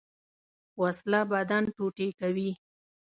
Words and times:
وسله 0.81 1.19
بدن 1.31 1.63
ټوټې 1.75 2.07
کوي 2.19 2.51